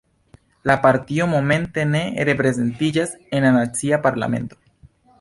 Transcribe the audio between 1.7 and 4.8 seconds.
ne reprezentiĝas en la nacia parlamento.